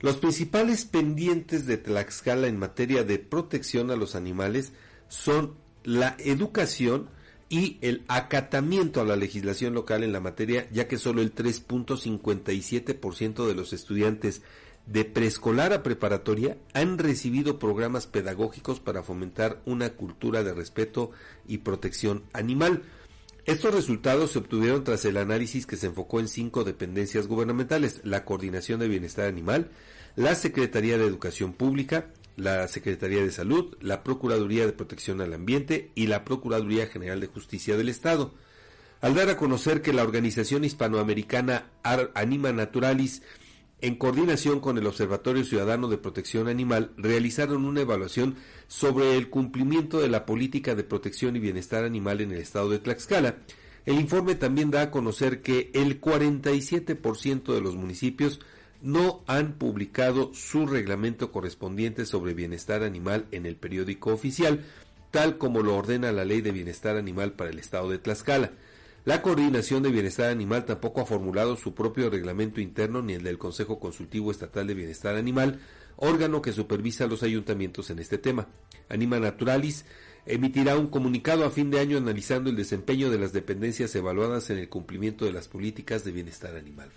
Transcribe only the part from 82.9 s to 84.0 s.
de las dependencias